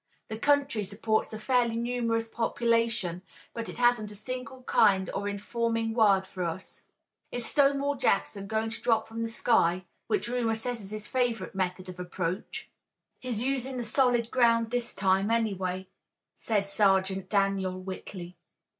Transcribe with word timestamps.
The 0.29 0.39
country 0.39 0.83
supports 0.83 1.31
a 1.31 1.37
fairly 1.37 1.75
numerous 1.75 2.27
population, 2.27 3.21
but 3.53 3.69
it 3.69 3.77
hasn't 3.77 4.09
a 4.09 4.15
single 4.15 4.63
kind 4.63 5.11
or 5.13 5.27
informing 5.27 5.93
word 5.93 6.25
for 6.25 6.43
us. 6.43 6.81
Is 7.31 7.45
Stonewall 7.45 7.93
Jackson 7.93 8.47
going 8.47 8.71
to 8.71 8.81
drop 8.81 9.07
from 9.07 9.21
the 9.21 9.27
sky, 9.27 9.85
which 10.07 10.27
rumor 10.27 10.55
says 10.55 10.79
is 10.81 10.89
his 10.89 11.05
favorite 11.07 11.53
method 11.53 11.87
of 11.87 11.99
approach?" 11.99 12.67
"He's 13.19 13.43
usin' 13.43 13.77
the 13.77 13.85
solid 13.85 14.31
ground 14.31 14.71
this 14.71 14.95
time, 14.95 15.29
anyway," 15.29 15.87
said 16.35 16.67
Sergeant 16.67 17.29
Daniel 17.29 17.79
Whitley. 17.79 18.37